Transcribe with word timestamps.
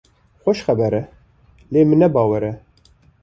Xweş 0.41 0.59
xeber 0.65 0.93
e, 1.01 1.03
lê 1.71 1.81
min 1.87 1.99
ne 2.01 2.09
bawer 2.15 2.43
e. 2.51 2.53